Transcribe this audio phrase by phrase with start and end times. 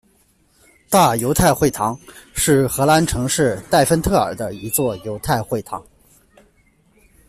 [0.89, 1.95] 大犹太会堂
[2.33, 5.79] 是荷兰城市代芬特尔的一座犹太会堂。